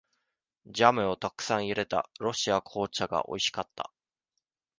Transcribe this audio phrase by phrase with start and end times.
[0.65, 3.91] ジャムをたくさん入れた、ロシア紅茶がおいしかった。